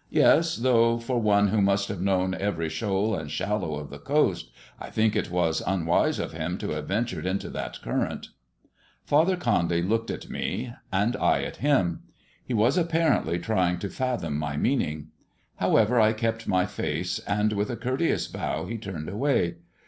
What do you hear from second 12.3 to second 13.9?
He was apparently trying to